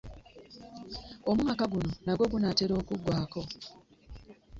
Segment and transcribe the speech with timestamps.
[1.31, 3.41] Omwaka guno nagwo gunaatera okuggwaako.